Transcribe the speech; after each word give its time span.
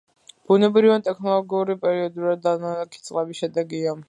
ბუნებრივი 0.51 0.93
ან 0.93 1.05
ტექნოგენური 1.09 1.75
პერიოდულად 1.85 2.43
დანალექი 2.49 3.05
წყლების 3.07 3.45
შედეგია. 3.47 3.97